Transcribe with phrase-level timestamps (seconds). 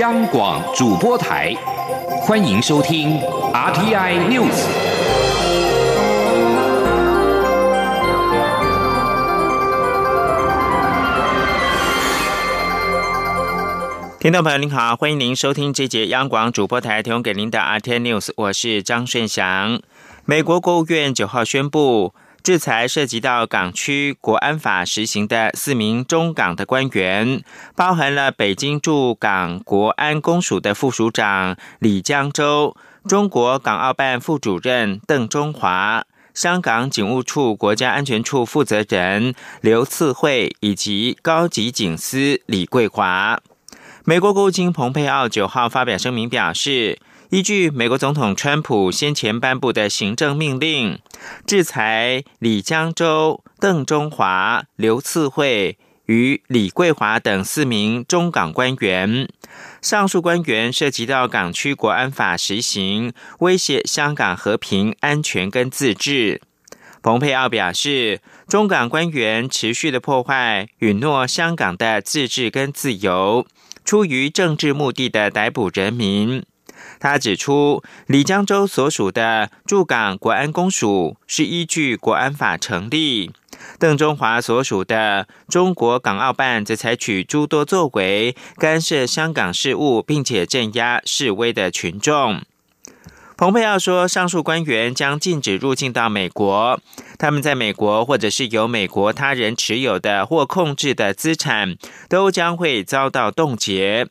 [0.00, 1.54] 央广主播台，
[2.22, 3.20] 欢迎收听
[3.52, 4.50] RTI News。
[14.18, 19.80] 听众朋友您好，欢迎您收听这节央广主播台提供给您的 RTI News，我是张顺祥。
[20.24, 22.12] 美国国务院九号宣布。
[22.44, 27.42] 制裁涉及到港区国安法实行的四名中港的官员，
[27.74, 32.76] 包含了北京驻港国安公署的副署长李江洲、
[33.08, 43.40] 中国港澳办副主任邓中华、香港警务处国家安全处负责人刘次惠以及高级警司李桂华。
[44.04, 46.98] 美国国务卿蓬佩奥九号发表声明表示。
[47.34, 51.00] 依据美国总统川普先前颁布的行政命令，
[51.44, 59.28] 制裁李江洲、邓中华、刘次惠与李桂华等四名中港官员。
[59.82, 66.40] 上述官员涉及到港区国安法实行，威胁香港和平、安全跟自治。
[67.02, 73.44] 蓬佩奥表示，中港官员持续的破坏允诺香港的自治跟自由，
[73.84, 76.44] 出于政治目的的逮捕人民。
[77.04, 83.30] 他指出，李江洲所属的驻港国安公署是依据国安法成立；
[83.78, 92.40] 邓中华所属的中国港澳办则采取诸多作为，干涉香港事务，并且镇压示威的群众。
[93.36, 96.78] 蓬佩奥说，上述官员将禁止入境到美国，
[97.18, 101.76] 他们在美国或者是由美国他人持有的或控制的资产，
[102.08, 104.06] 都将会遭到冻结。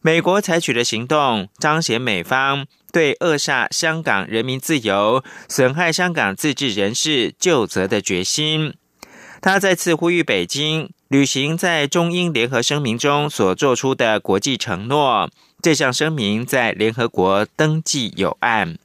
[0.00, 8.72] 美国采取的行动，彰显美方对扼杀香港人民自由、损害香港自治人士就责的决心。
[9.42, 15.28] 他再次呼吁北京履行在中英联合声明中所做出的国际承诺。
[15.60, 18.78] 这项声明在联合国登记有案。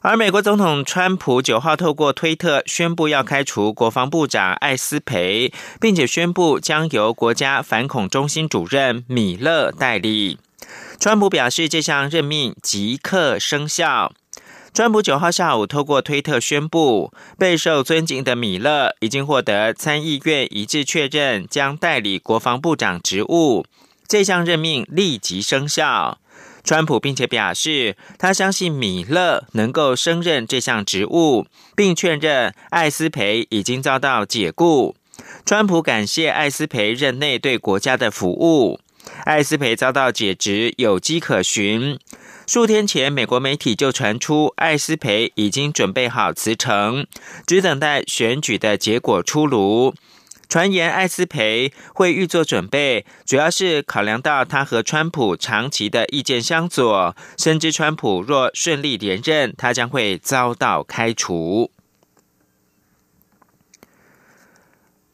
[0.00, 10.40] 而美国总统川普九号透过推特宣布要开除国防部长艾斯培，并且宣布将由国家反恐中心主任米勒代理。
[10.98, 14.12] 川普表示，这项任命即刻生效。
[14.78, 23.66] 川普九号下午透过推特宣布，备受尊敬的米勒已经获得参议院一致确认，将代理国防部长职务。
[24.06, 26.20] 这项任命立即生效。
[26.62, 34.94] 川普并且表示，他相信米勒能够胜任这项职务，并确认艾斯培已经遭到解雇。
[35.44, 38.78] 川普感谢艾斯培任内对国家的服务。
[39.24, 41.98] 艾斯培遭到解职有迹可循。
[42.46, 47.06] 数天前，美国媒体就传出艾斯培已经准备好辞呈，
[47.46, 49.94] 只等待选举的结果出炉。
[50.48, 61.70] 传言艾斯培会预做准备，主要是考量到他和川普长期的意见相左，深知川普若顺利连任，他将会遭到开除。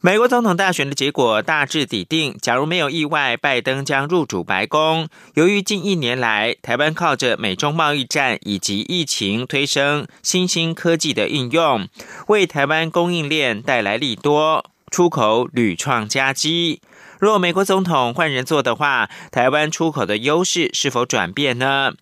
[0.05, 5.09] 美国总统大选的结果大致底定，假如没有意外，拜登将入主白宫。
[5.33, 11.87] 由于近一年来，台湾靠着美中贸易战以及疫情推升新兴科技的应用，
[12.27, 14.63] 为台湾供应链带来利多。
[14.91, 16.81] 出口屡创佳绩，
[17.19, 21.93] 若美国总统换人做的话，台湾出口的优势是否转变呢？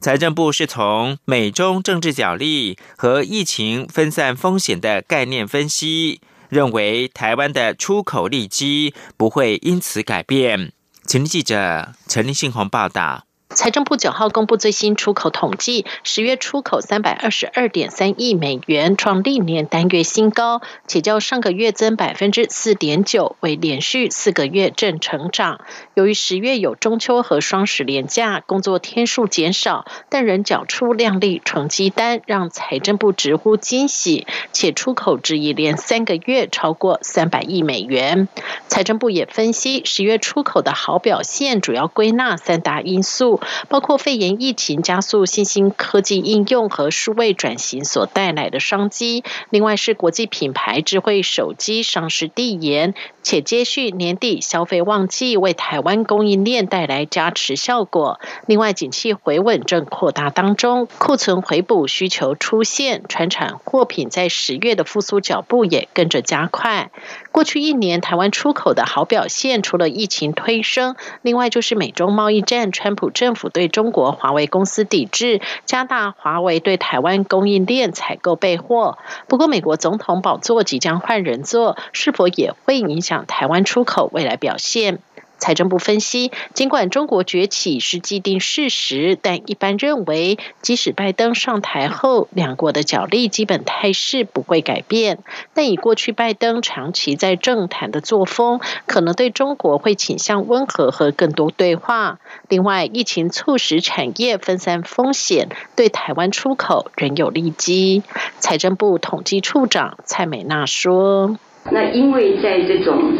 [0.00, 10.72] 财政部是从美中政治角力和疫情分散风险的概念分析，认为台湾的出口利基不会因此改变。
[11.06, 13.27] 请记者陈立信宏报道。
[13.54, 25.62] 财政部九号公布最新出口统计，十月出口三百二十二点三亿美元，创历年单月新高，且较上个月增百分之四点九，为连续四个月正成长。
[25.94, 34.26] 由于十月有中秋和双十连假，工作天数减少，但仍缴出靓丽成绩单，让财政部直呼惊喜。
[34.52, 38.28] 且出口值已连三个月超过三百亿美元。
[38.68, 43.37] 财政部也分析，十月出口的好表现，主要归纳三大因素。
[43.68, 52.94] 包括肺炎疫情加速新兴科技应用和数位转型所带来的商机，另外是国际品牌智慧手机上市递延，
[53.28, 58.20] 且接续年底消费旺季，为台湾供应链带来加持效果。
[58.46, 66.90] 另外，景气回稳正扩大当中，库存回补需求出现，船产货品在十月的复苏脚步也跟着加快。
[67.30, 78.96] 过去一年，台湾出口的好表现，除了疫情推升，另外就是美中贸易战，川普政府对中国华为公司抵制，加大华为对台湾供应链采购备货。
[79.28, 84.98] 不过，美国总统宝座即将换人坐，是否也会影响台湾出口未来表现？
[85.40, 95.20] 财政部分析，尽管中国崛起是既定事实，但一般认为，即使拜登上台后，两国的角力基本态势不会改变。
[95.54, 102.18] 但以过去拜登长期在政坛的作风，可能对中国会倾向温和和更多对话。
[102.48, 108.02] 另外，疫情促使产业分散风险，对台湾出口仍有利基。
[108.40, 111.38] 财政部统计处长蔡美娜说。
[111.70, 113.12] 那因为在这种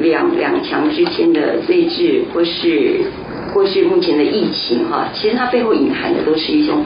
[0.00, 3.00] 两两强之间的对峙，或是
[3.52, 6.84] 或是目前的疫情哈，其实它背后隐含的都是一种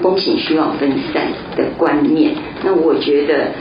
[0.00, 1.24] 风险需要分散
[1.56, 2.32] 的观念。
[2.64, 3.52] 那我觉得，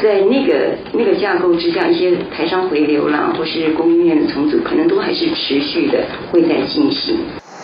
[0.00, 7.16] 在那个那个架构之下，一些台商回流啦，或是供应链的重组，可能都还是持续的会在进行。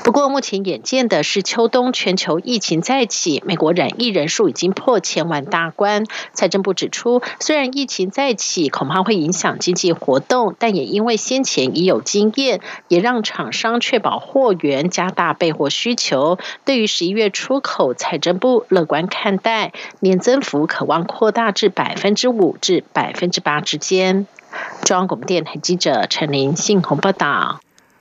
[0.06, 6.04] 不过，目前眼见的是秋冬全球疫情再起，美国染疫人数已经破千万大关。
[6.32, 16.38] 财政部指出，虽然疫情再起恐怕会影响经济活动，但也因为先前已有经验，也让厂商确保货源，加大备货需求。
[16.64, 24.28] 对于十一月出口，财政部乐观看待，年增幅可望扩大至百分之五至百分之八之间。
[24.84, 27.58] 中央广播电台记者陈琳信鸿报道。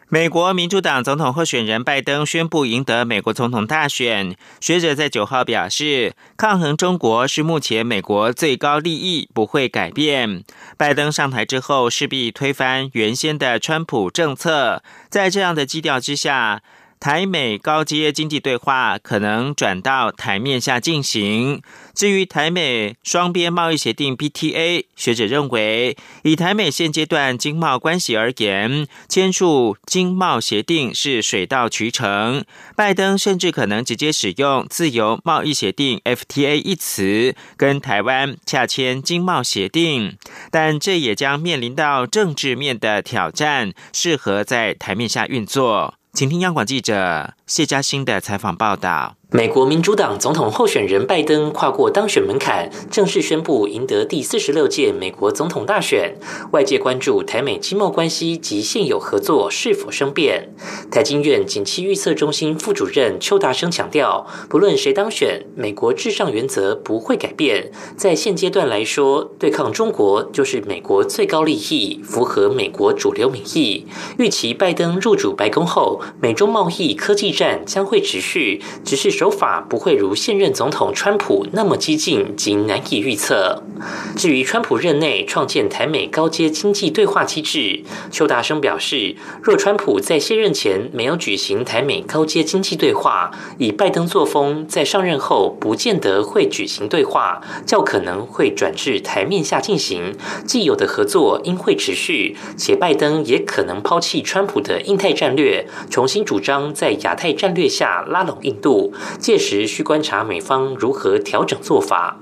[0.08, 4.36] 美国民主党总统候选人拜登宣布赢得美国总统大选。
[4.62, 10.44] 学者在九号表示，抗衡中国是目前美国最高利益，不会改变。
[10.78, 14.84] 拜登上台之后，势必推翻原先的川普政策。
[15.10, 16.62] 在这样的基调之下。
[17.00, 21.62] 台美高阶经济对话可能转到台面下进行。
[21.94, 32.44] 至于台美双边贸易协定 （BTA），学者认为，以台美现阶段经贸关系而言，签署经贸协定是水到渠成。
[32.76, 40.18] 拜登甚至可能直接使用自由贸易协定 （FTA） 一词，跟台湾洽签经贸协定。
[40.50, 45.94] 但这也将面临到政治面的挑战，适合在台面下运作。
[46.16, 49.16] 请听央广记者谢嘉欣的采访报道。
[49.32, 56.16] 美国民主党总统候选人拜登跨过当选门槛，正式宣布赢得第四十六届美国总统大选。
[56.54, 60.54] 外界关注台美经贸关系及现有合作是否生变。
[60.90, 67.72] 台经院景气预测中心副主任邱达生强调，不论谁当选，美国至上原则不会改变。
[67.98, 73.86] 在现阶段来说，对抗中国就是美国最高利益，符合美国主流民意。
[74.18, 83.62] 预期拜登入主白宫后，美中贸易科技战将会持续，只是手法不会如现任总统川普那么激进及难以预测。
[84.16, 100.16] 至于川普任内创建台美高阶经济对话机制，邱大生表示，若川普在卸任前没有举行台美高阶经济对话，以拜登作风，在上任后不见得会举行对话，较可能会转至台面下进行。
[100.48, 108.94] 既有的合作应会持续，且拜登也可能抛弃川普的印太战略，重新主张在亚太在战略下拉拢印度。
[109.18, 112.20] 届时需观察美方如何调整做法。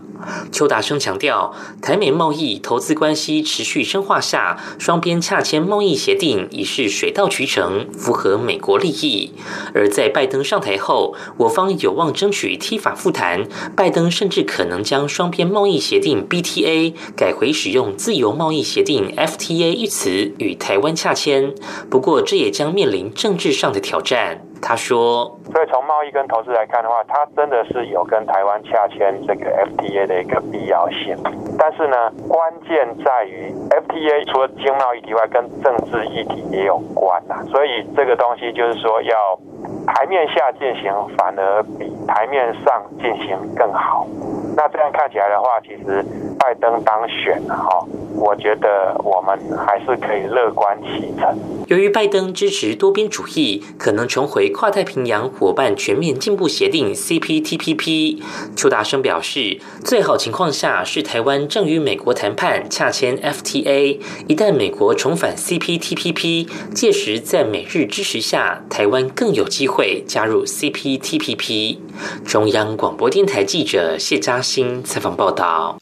[0.53, 9.33] 邱达生强调，台美贸易投资关系持续深化下，双边洽签贸易协定已是水到渠成，符合美国利益。
[9.73, 13.45] 而在拜登上台后，我方有望争取 T 法复谈，
[13.75, 21.53] 拜登甚至可能将双边贸易协定 BTA 改回使用自由贸易协定 FTA 一词与台湾洽签。
[21.89, 24.45] 不过，这也将面临政治上的挑战。
[24.65, 31.15] 他说：“所以从贸易跟投资来看的话，它真的是有跟台湾洽签这个 FTA 的一个必要性。
[31.59, 37.43] 但是呢，关键在于 FTA 除了经贸议题外，跟政治议题也有关呐。
[37.51, 39.37] 所以这个东西就是说，要
[39.85, 44.07] 台面下进行，反而比台面上进行更好。
[44.55, 46.05] 那这样看起来的话，其实
[46.39, 47.85] 拜登当选了哈。”
[48.15, 51.35] 我觉得我们还是可以乐观其成。
[51.67, 58.21] 由于拜登支持多边主义，可能重回跨太平洋伙伴全面进步协定 （CPTPP）。
[58.55, 63.99] 邱大生表示，最好情况下是台湾正与美国谈判洽签 FTA。
[64.27, 71.79] 一旦美国重返 CPTPP，届时在美日支持下，台湾更有机会会加入 CPTPP。
[72.23, 75.79] 中央广播电台记者谢嘉欣采访报道。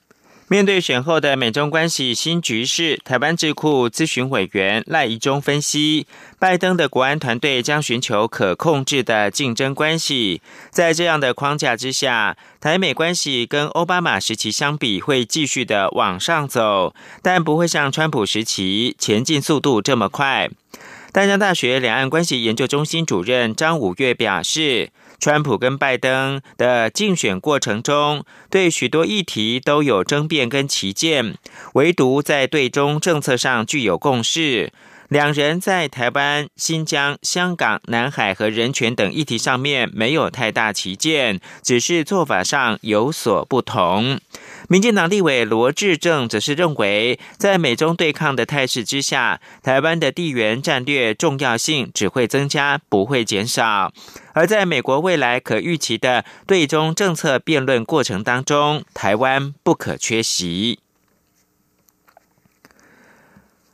[0.47, 6.05] 面对选后的美中关系新局势，台湾智库咨询委员赖宜中分析，
[6.39, 10.41] 拜登的国安团队将寻求可控制的竞争关系。
[10.69, 20.49] 在这样的框架之下，台美关系跟奥巴马时期相比，会继续的往上走，但不会像川普时期前进速度这么快。
[21.11, 24.91] 淡江大学两岸关系研究中心主任张五岳表示。
[25.19, 31.35] 川普跟拜登的竞选过程中，对许多议题都有争辩跟歧见，
[31.75, 34.73] 唯独在对中政策上具有共识。
[35.09, 44.19] 两人在台湾、新疆、香港、南海和人权等议题上面没有太大歧见，只是做法上有所不同。
[44.69, 53.93] 民进党立委罗志正则是认为，在美中对抗的态势之下，台湾的地缘战略重要性只会增加，不会减少。
[54.33, 60.79] 而在美国未来可预期的对中政策辩论过程当中，台湾不可缺席。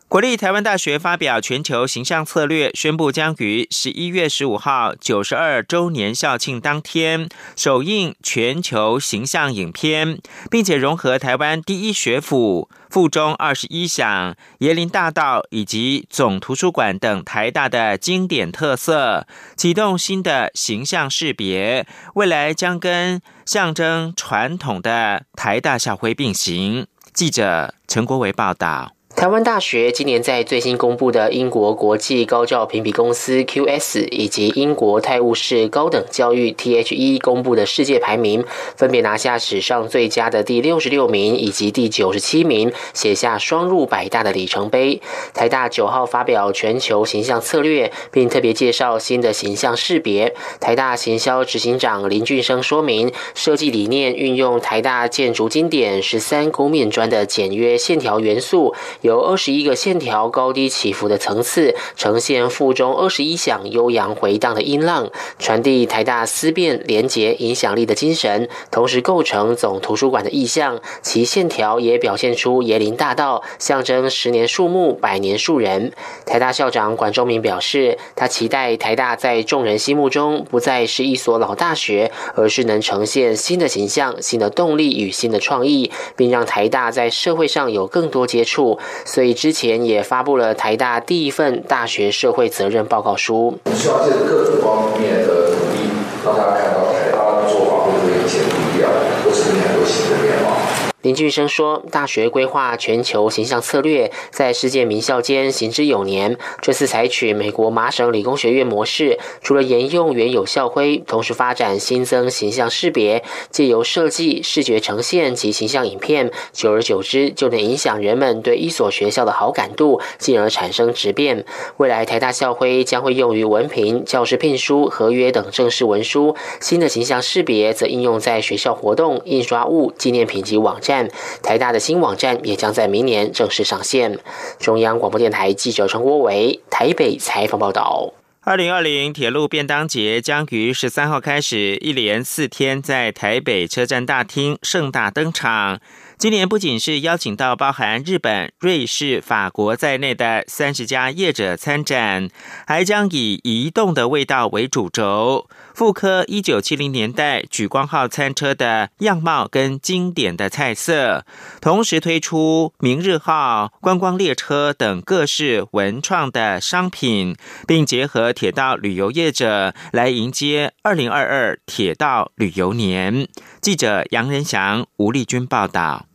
[0.10, 21.86] 国立台湾大学发表全球形象策略，宣布将于十一月十五号九十二周年校庆当天首映全球形象影片，并且融合台湾第一学府、附中二十一响、椰林大道以及总图书馆等台大的经典特色，启动新的形象识别，
[22.16, 26.88] 未来将跟象征传统的台大校徽并行。
[27.14, 28.97] 记者陈国维报道。
[29.18, 38.46] 台湾大学今年在最新公布的英国国际高教评比公司 QS 以及英国泰晤士高等教育 THE 公布的世界排名，
[38.76, 45.02] 分别拿下史上最佳的第六十六名以及第九十七名，写下双入百大的里程碑。
[45.34, 50.36] 台大九号发表全球形象策略，并特别介绍新的形象识别。
[50.60, 58.76] 台大行销执行长林俊生说明，设计理念运用台大建筑经典十三勾面砖的简约线条元素。
[59.08, 65.10] 有二十一个线条高低起伏的层次，呈现腹中二十一响悠扬回荡的音浪，
[65.40, 70.82] 传递台大思辨、廉洁、影响力的精神，同时构成总图书馆的意象。
[71.02, 75.94] 其线条也表现出椰林大道，象征十年树木，百年树人。
[76.26, 88.78] 台大校长管中明表示，他期待台大在众人心目中不再是一所老大学，而是能呈现新的形象、新的动力与新的创意，并让台大在社会上有更多接触。
[89.06, 93.58] 所以之前也发布了台大第一份大学社会责任报告书。
[93.66, 95.90] 我们希望借各种方面的努力，
[96.24, 98.92] 让大家看到台大的做法会不会以前不一样，
[99.24, 100.87] 或是很多新的面貌。
[101.04, 106.36] 林俊生说：“大学规划全球形象策略，在世界名校间行之有年。
[106.60, 121.46] 这次采取美国麻省理工学院模式，除了沿用原有校徽，同时发展新增形象识别，借由设计、视觉呈现及形象影片，久而久之就能影响人们对一所学校的好感度，进而产生质变。
[121.78, 126.36] 未来台大校徽将会用于文凭、教师聘书、合约等正式文书。
[126.60, 131.10] 新的形象识别则应用在学校活动、印刷物、纪念品及网站。”站
[131.44, 134.18] 台大的新网站也将在明年正式上线。
[134.58, 138.14] 中央广播电台记者陈国伟台北采访报道。
[138.42, 145.82] 二零二零铁路便当节将于十三号开始，一连四天在台北车站大厅盛大登场。
[146.18, 152.30] 今年不仅是邀请到包含日本、瑞士、法国在内的三十家业者参展，
[152.66, 161.24] 还将以移动的味道为主轴，复刻一九七零年代举光号餐车的样貌跟经典的菜色，
[161.62, 167.36] 同时推出明日号观光列车等各式文创的商品，
[167.68, 173.28] 并结合铁道旅游业者来迎接二零二二铁道旅游年。
[173.62, 176.07] 记者杨仁祥、吴丽君报道。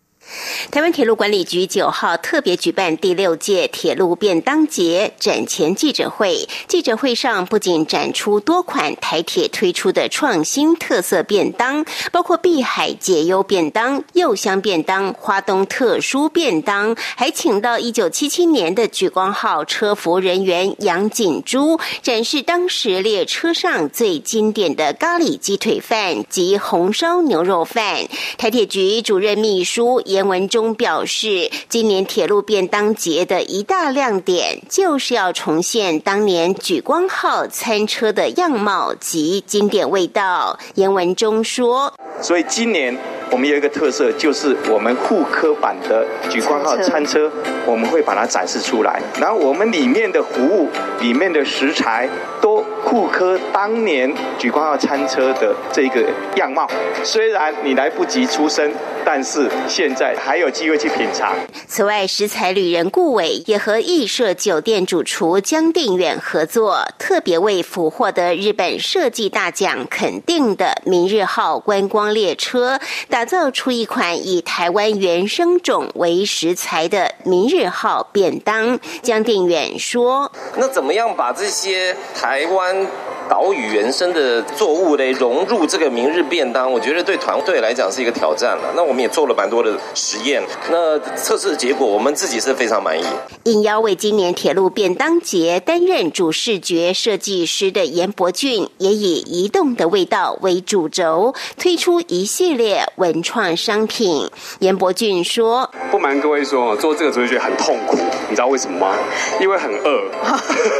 [0.70, 6.48] 台湾铁路管理局九号特别举办第六届铁路便当节展前记者会。
[6.68, 28.06] 记者会上不仅展出多款台铁推出的创新特色便当，包括碧海解忧便当、柚香便当、花东特殊便当，还请到一九七七年的莒光号车服人员杨锦珠展示当时列车上最经典的咖喱鸡腿饭及红烧牛肉饭。
[28.38, 30.22] 台铁局主任秘书严。
[30.32, 40.58] 文中表示，今年铁路便当节的一大亮点，就是要重现当年举光号餐车的样貌及经典味道。
[40.76, 41.92] 严文中说
[42.22, 42.96] ：“所以今年
[43.32, 47.28] 我们有一个特色，就是我们复刻版的莒光号餐车，
[47.66, 49.00] 我们会把它展示出来。
[49.18, 50.68] 然后我们里面的服务、
[51.00, 52.08] 里面的食材
[52.40, 56.04] 都复刻当年莒光号餐车的这个
[56.36, 56.68] 样貌。
[57.02, 58.70] 虽然你来不及出生，
[59.04, 61.34] 但是现在。”还有机会去品尝。
[61.66, 72.78] 此外，食材旅人顾伟也和艺社酒店主厨江定远合作，特别为俘获得日本设计大奖肯定的明日号观光列车，
[73.22, 78.80] 打造出一款以台湾原生种为食材的明日号便当。
[79.00, 82.84] 江定远说：“那怎么样把这些台湾
[83.30, 88.72] 岛屿原生的作物嘞融入这个明日便当，我觉得对团队来讲是一个挑战了。
[88.74, 93.04] 那我们也做了蛮多的实验，那测试结果我们自己是非常满意。
[93.44, 104.30] 应邀为今年铁路便当节担任主视觉设计师的严伯俊，也以移动的味道为主轴，推出一系列文创商品。
[104.60, 107.96] 严伯俊说：“不瞒各位说，做这个主题觉得很痛苦，
[108.28, 108.94] 你知道为什么吗？
[109.40, 110.04] 因为很饿。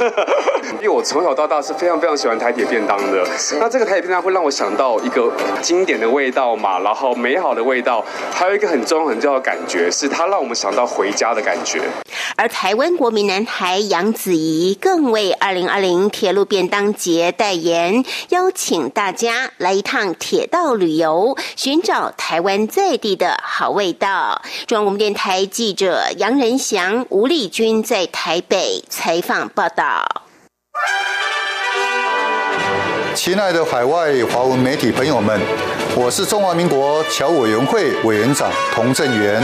[0.80, 3.26] 因为我从小到大是非常非常喜欢台铁便当的。
[3.58, 11.82] 那这个台铁便当会让我想到一个经典的味道嘛，然后美好的味道，还有一个很重要很重要的感觉，是它让我们想到回家的感觉。
[12.36, 24.40] 而台湾国民男孩杨子怡更为二零二零铁路便当节代言，邀请大家来一趟铁道旅游，寻找台湾在地的好味道。
[24.68, 30.06] 中央广播电台记者杨仁祥、吴丽君在台北采访报道。
[33.12, 35.38] 亲爱的海外华文媒体朋友们，
[35.96, 39.42] 我是中华民国侨委员会委员长童振源。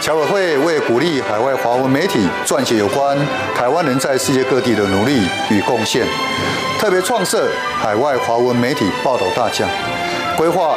[0.00, 3.18] 侨委会为鼓励海外华文媒体撰写有关
[3.56, 6.06] 台湾人在世界各地的努力与贡献，
[6.78, 9.68] 特别创设海外华文媒体报道大奖，
[10.36, 10.76] 规划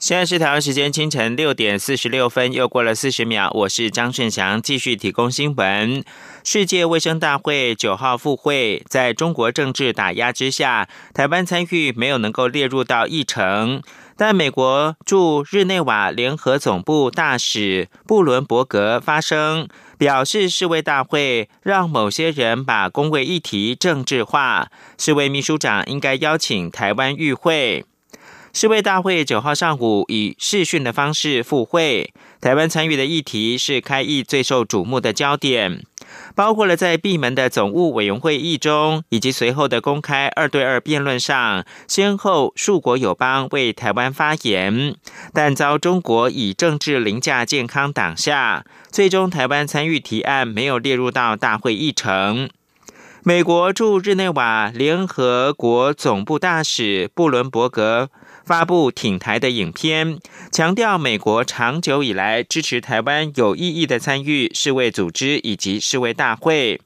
[0.00, 3.50] 现在是台湾时间清晨六点四十六分，又过了四十秒。
[3.52, 6.02] 我是张顺祥，继续提供新闻。
[6.42, 13.82] 世界卫生大会九号复会，在中国政治打压之下，台湾参与没有能够列入到议程。
[14.16, 27.84] 但美国驻日内瓦联合总部大使布伦伯格发声，表示世卫大会让某些人把公卫议题政治化，世卫秘书长应该邀请台湾与会。
[28.52, 35.84] 世卫大会九号上午以视讯的方式复会，台湾参与的议题是开议最受瞩目的焦点。
[36.34, 44.96] 包括了在闭门的总务委员会议中，以及随后的公开二对二辩论上，先后数国友邦为台湾发言，
[45.32, 52.50] 但遭中国以政治凌驾健康挡下，最终台湾参与提案没有列入到大会议程。
[53.22, 58.10] 美国驻日内瓦联合国总部大使布伦伯格。
[58.50, 60.18] 发布挺台的影片，
[60.50, 66.80] 强调美国长久以来支持台湾有意义的参与世卫组织以及世卫大会。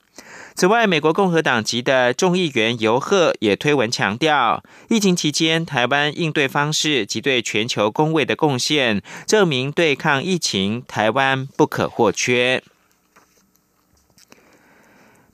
[0.55, 12.62] 此外，美国共和党籍的众议员尤赫也推文强调，疫情期间台湾应对方式及对全球公卫的贡献，证明对抗疫情台湾不可或缺。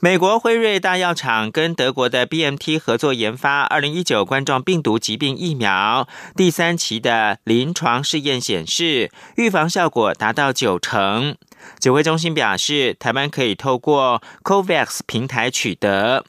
[0.03, 11.37] 美国辉瑞大药厂跟德国的 BMT 合作研发二零一九冠状病毒疾病疫苗，第三期的临床试验显示，预防效果达到九成。
[11.79, 16.25] 指挥中心表示，台湾可以透过 COVAX 平台取得。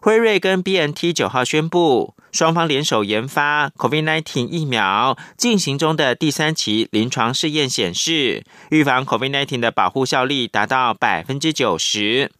[0.00, 12.30] 辉瑞跟 BNT 九号宣布，双方联手研发 COVID-19 疫苗，进行中的第三期临床试验显示，预防 COVID-19 的保护效力达到百分之九十。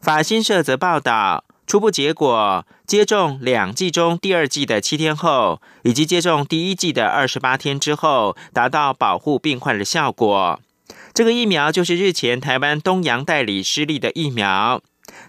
[0.00, 10.60] 法新社则报道，初步结果，接种两剂中第二剂的七天后，以及接种第一剂的二十八天之后，达到保护病患的效果。
[11.12, 14.82] 这个疫苗就是日前台湾东洋代理失利的疫苗。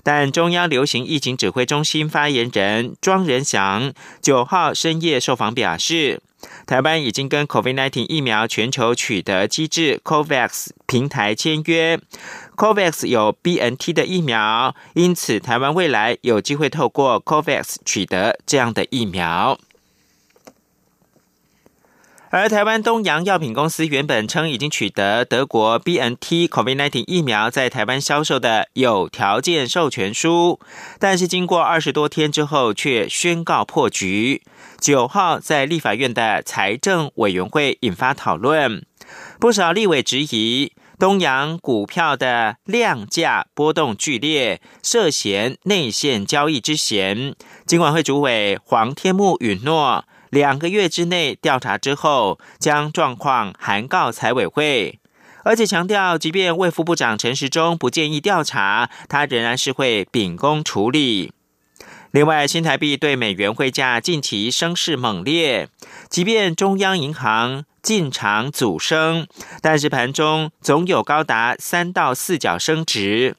[0.04, 6.22] 但中央流行疫情指挥中心发言人庄仁祥九号深夜受访表示，
[6.66, 12.00] 台湾已经跟 COVID-19 疫苗全球取得机制 COVAX 平台签约
[12.56, 19.58] ，COVAX 有 BNT 的疫苗，因此台湾未来有机会透过 COVAX 取得这样的疫苗。
[22.30, 30.60] 而台湾东洋药品公司原本称已经取得德国 B N T COVID-19 疫苗在台湾销售的有条件授权书，
[31.00, 34.42] 但是经过二十多天之后，却宣告破局。
[34.78, 38.86] 九号在立法院的财政委员会引发讨论，
[39.40, 47.34] 不少立委质疑东洋股票的量价波动剧烈，涉嫌内线交易之嫌。
[47.66, 50.04] 尽管会主委黄天木允诺。
[50.30, 55.00] 两个月之内调查之后，将状况函告财委会，
[55.44, 61.32] 而且强调，即便卫副部长陈时中不建议调查，他仍然是会秉公处理。
[62.12, 65.70] 另外，新台币对美元汇价近期升势猛烈，
[66.10, 69.28] 即便中央银行进场阻升，
[69.62, 73.36] 但是盘中总有高达三到四角升值。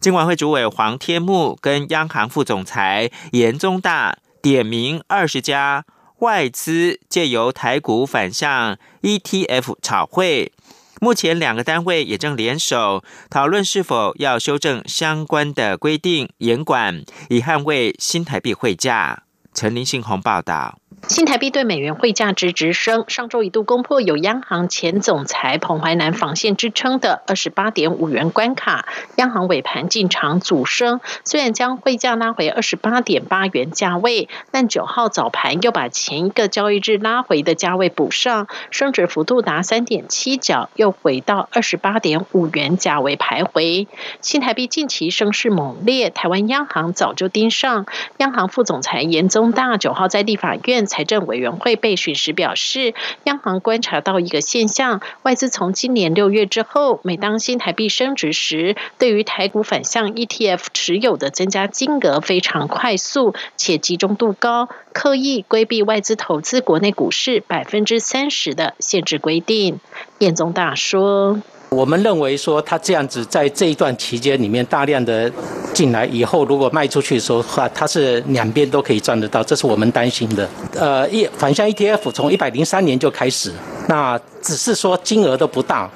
[0.00, 5.84] 金管会主委黄天木跟央行副总裁严宗大点名二十家
[6.24, 10.52] 外资借由台股反向 ETF 炒汇。
[10.98, 19.24] 目前两个单位也正联手讨论是否要修正相关的规定严管，以捍卫新台币汇价。
[19.52, 20.78] 陈林信宏报道。
[21.08, 28.86] 新台币对美元汇价值直升，上周一度攻破有央行前总裁彭淮南防线之称的二十八点五元关卡。
[29.16, 43.86] 央行尾盘进场阻升，虽然将汇价拉回二十八点八元价位，但九号早盘又把前一个交易日拉回的价位补上，升值幅度达三点七角，又回到二十八点五元价位徘徊。
[44.22, 47.84] 新台币近期升势猛烈，台湾央行早就盯上。
[48.16, 50.86] 央行副总裁严宗大九号在立法院。
[50.94, 69.80] 财政委员会备询时表示，央行观察到一个现象：外资从今年六月之后，每当新台币升值时，对于台股反向 ETF 持有的增加金额非常快速，且集中度高，刻意规避外资投资国内股市百分之三十的限制规定。
[70.20, 71.40] 燕宗大说。
[71.74, 75.30] 我们认为说，他这样子在这一段期间里面大量的
[75.72, 80.48] 进来以后，如果卖出去的时候话，它是两边都可以赚得到，这是我们担心的。
[80.78, 83.52] 呃，一反向 ETF 从一百零三年就开始，
[83.88, 85.90] 那只是说金额都不大，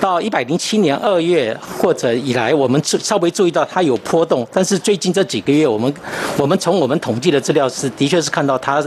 [0.00, 5.92] 到一百零七年二月或者以来，我们注稍微注意到它有波动，但是最近这几个月，我们
[6.36, 8.80] 我们从我们统计的资料是，的确是看到它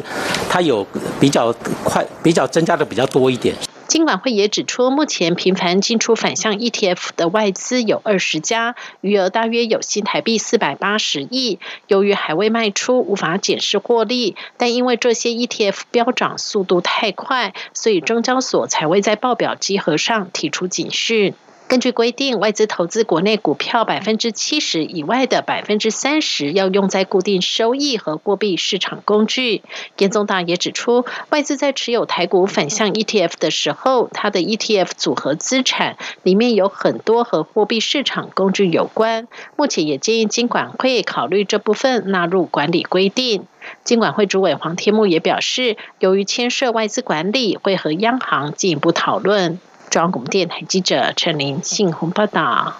[0.49, 0.87] 它有
[1.19, 3.53] 比较快，比较增加的比较多一点。
[3.89, 11.57] 金管会也指出，目前频繁进出反向 ETF 的外资有二十家，余额大约有新台币四百八十亿。
[11.87, 21.33] 由于还未卖出，无法检视获利，但因为这些 ETF 飙涨速度太快，所以中交所才会在报表集合上提出警讯。
[21.69, 29.61] 根据规定，外资投资国内股票百分之七十以外的百分之三十要用在固定收益和货币市场工具。
[29.99, 39.27] 严宗大也指出，外资在持有台股反向 ETF 的时候，它的 ETF 组合资产里面有很多和货币市场工具有关。
[39.55, 43.45] 目前也建议金管会考虑这部分纳入管理规定。
[43.83, 49.59] 金管会主委黄天木也表示，由于牵涉外资管理，会和央行进一步讨论。
[49.89, 52.77] 中央广播电台记者陈林信鸿报道。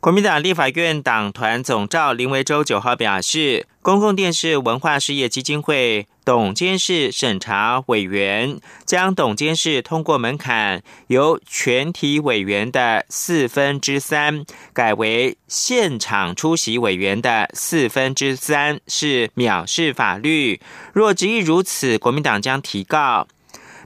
[0.00, 20.60] 国民党立法院党团总召林维洲九号表示，公共电视文化事业基金会董监事审查委员将董监事通过门槛由全体委员的四分之三改为现场出席委员的四分之三，是藐视法律。
[20.92, 23.26] 若执意如此，国民党将提告。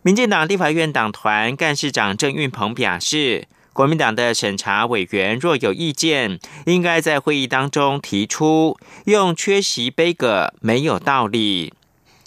[0.05, 11.73] 民进党立法院党团干事长郑运鹏表示，国民党的审查委员若有意见，应该在会议当中提出，用缺席杯葛没有道理。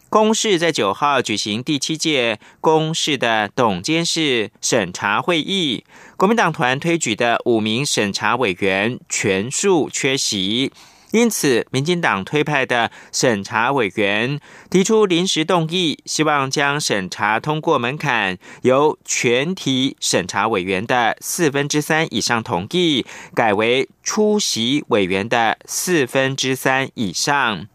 [0.07, 5.83] 公示在九号举行第七届公示的董监事审查会议，
[6.15, 10.71] 国民党团推举的五名审查委员全数缺席。
[11.15, 14.38] 因此，民进党推派的审查委员
[14.69, 27.65] 提出临时动议，希望将审查通过门槛由全体审查委员的四分之三以上同意，改为出席委员的四分之三以上。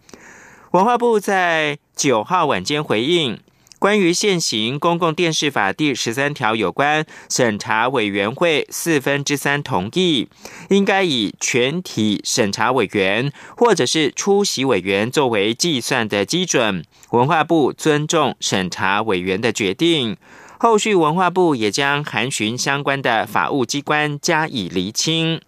[0.73, 3.41] 文化部在九号晚间回应。
[3.81, 10.29] 关于现行公共电视法第十三条有关审查委员会四分之三同意，
[10.69, 16.85] 应该以全体审查委员或者是出席委员作为计算的基准。
[17.13, 20.19] 文化部尊重审查委员的决定，
[20.59, 25.41] 后续文化部也将函询相关的法务机关加以厘清。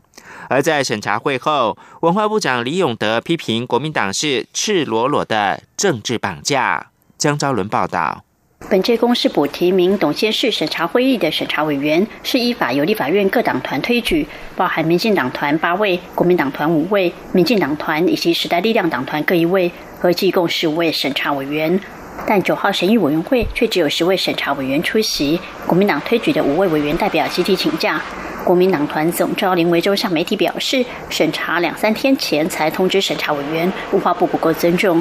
[0.49, 6.92] 而在审查会后，文化部长李永德批评国民党是赤裸裸的政治绑架。
[7.23, 8.25] 江昭伦报道，
[8.69, 21.79] 本届公示补提名董监事审查会议的审查委员是依法由立法院各党团推举，包含民进党团八位、国民党团五位、民进党团以及时代力量党团各一位，合计共十五位审查委员。
[22.27, 28.03] 但九号审议委员会却只有十位审查委员出席，国民党推举的五位委员代表集体请假。
[28.43, 35.01] 国民党团总召林维洲向媒体表示，审查两三天前才通知审查委员，文化部不够尊重。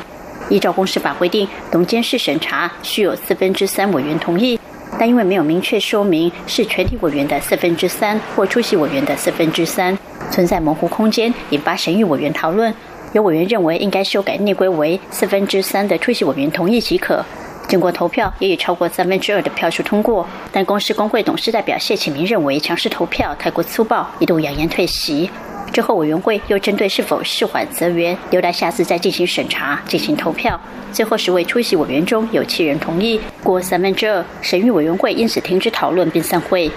[0.51, 4.59] 依照公司法规定，董监事审查需有四分之三委员同意，
[4.99, 9.97] 但因为没有明确说明是全体委员的四分之三或出席委员的四分之三，
[10.29, 12.73] 存在模糊空间，引发审议委员讨论。
[13.13, 17.23] 有委员认为应该修改内规为四分之三的出席委员同意即可。
[17.67, 20.27] 经过投票，也已超过三分之二的票数通过。
[20.51, 25.29] 但公司工会董事代表谢启明认为强势投票太过粗暴，一度扬言退席。
[25.73, 30.59] 之后，委员会又针对是否释缓责员，留待下次再进行审查进行投票。
[30.91, 34.23] 最后，十位出席委员中有七人同意，过三分之二。
[34.41, 36.69] 审议委员会因此停止讨论并散会。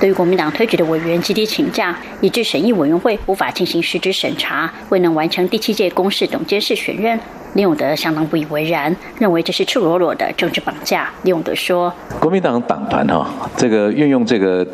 [0.00, 7.18] 对于国民党推举的委员集体请假，以致审议委员会无法进行实质审查，未能完成第七届公示董监事选任。
[7.56, 11.08] 李永德相当不以为然，认为这是赤裸裸的政治绑架。
[11.22, 11.90] 李永德说
[12.20, 14.64] ：“国民党党团哈，这个运用这个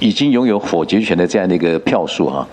[0.00, 2.44] 已经拥有否决权的这样的一个票数哈，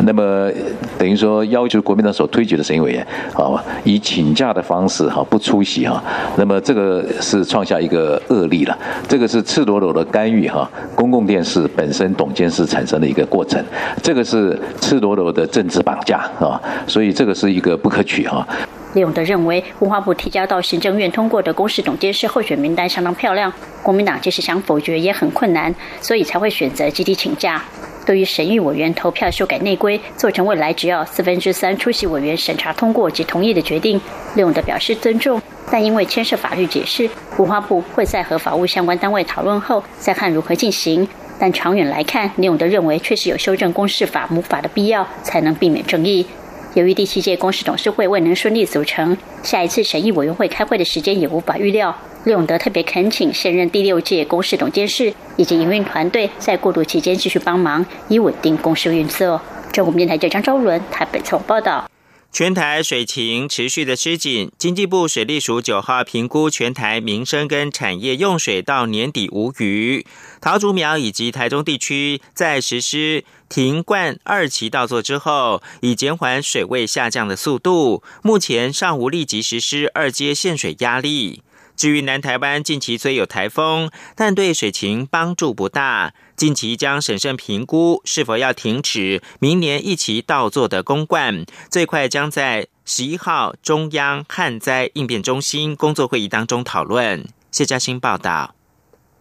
[0.00, 0.52] 那么
[0.98, 6.04] 等于说要求国民党所推举的审议委员啊，以请假的方式哈不出席哈，
[6.36, 8.78] 那么这个是创下一个恶例了。
[9.08, 13.64] 这个是赤裸裸的干预哈，公共电视本身董监事产生的一个过程，
[14.02, 18.46] 这个是赤裸裸的政治绑架啊，所以这个是一个不可取哈。”
[18.92, 27.62] 李永德认为，文化部提交到行政院通过的公示董监事候选名单相当漂亮，国民党即使想否决也很困难，所以才会选择集体请假。
[28.04, 34.00] 对于审议委员投票修改内规，做成未来只要四分之三出席委员审查通过及同意的决定，
[34.34, 41.06] 李永德表示尊重，但因为牵涉法律解释，文化部会在和法务相关单位讨论后再看如何进行。
[41.38, 46.26] 但长远来看，李永德认为确实有修正公示法母法的必要，才能避免争议。
[46.74, 51.92] 由于第七届公司董事会未能顺利组成，下一次审议委员会开会的时间也无法预料。
[52.24, 59.40] 李永德特别恳请现任第六届公司董监事以及营运团队在过渡期间继续帮忙，以稳定公司运作。
[59.72, 61.89] 中国电台记者张昭伦台北从报道。
[62.32, 70.06] 全台水情持续的吃紧，经济部水利署九号评估全台民生跟产业用水到年底无余。
[70.40, 81.42] 桃竹苗以及台中地区在实施停灌二期稻作之后，以减缓水位下降的速度，目前尚无立即实施二阶限水压力。
[81.76, 86.14] 至于南台湾近期虽有台风，但对水情帮助不大。
[86.40, 97.28] 近期将审慎评估是否要停止明年一起到做的公灌，最快将在十一号中央旱灾应变中心工作会议当中讨论。
[97.50, 98.54] 谢嘉欣报道。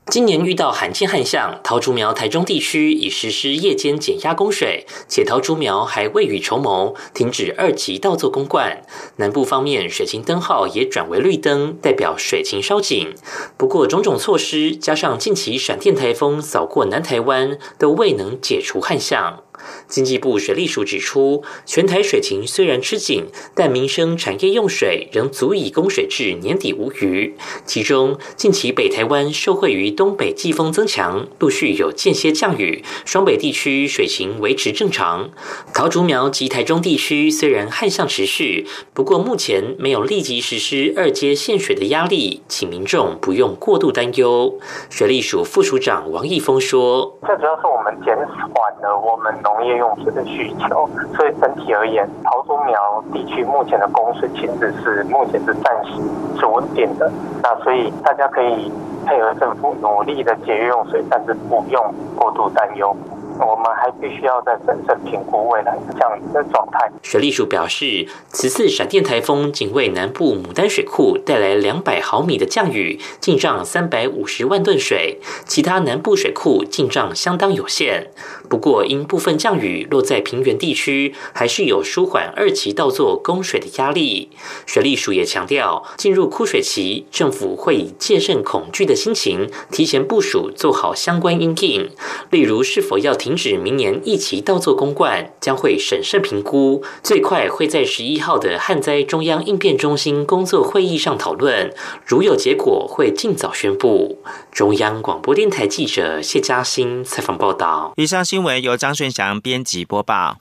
[0.09, 8.81] 今年遇到罕见旱象，桃竹苗台中地区已实施夜间减压供水，且桃竹苗还未雨绸缪，停止二级稻作公灌。
[9.17, 13.13] 南部方面，水情灯号也转为绿灯，代表水情稍紧。
[13.55, 19.43] 不过，种种措施加上近期闪电台风扫过南台湾，都未能解除旱象。
[19.87, 27.35] 经济部水利署指出，全台水情虽然吃紧，但民生产业用水仍足以供水至年底无余。
[27.65, 35.31] 其中，近期北台湾受惠于东北季风增强，陆续有间歇降雨，双北地区水情维持正常。
[35.73, 44.59] 桃竹苗及台中地区虽然旱象持续，不过目前没有立即实施二阶限水的压力，请民众不用过度担忧。
[44.89, 55.93] 水利署副署长王义峰说：“最主要是我们减缓了我们。”农业用水的需求，所以整体而言，桃竹苗地区目前的供水其实是目前是暂时
[56.39, 57.11] 是稳定的。
[57.41, 58.71] 那所以大家可以
[59.05, 62.95] 配合政府努力的节约用水，但是不用过度担忧。
[63.39, 66.91] 我们还必须要在审慎评估未来这样的状态。
[67.01, 78.11] 水利署表示，此次闪电台风仅为南部牡丹水库带来两百毫米的降雨，进账三百五十万吨水，其他南部水库进账相当有限。
[78.49, 84.29] 不过，因部分降雨落在平原地区，还是有舒缓二期稻作供水的压力。
[84.65, 91.89] 水利署也强调，进入枯水期，政府会以戒慎恐惧的心情，提前部署，做好相关应应。
[92.31, 101.71] 例如，是否要停停止明年一起倒做公馆，将会审慎评估，最快会在十一号的旱灾中央应变中心工作会议上讨论。
[102.03, 104.17] 如有结果，会尽早宣布。
[104.51, 107.93] 中央广播电台记者谢嘉欣采访报道。
[107.97, 110.37] 以上新闻由张顺祥编辑播报。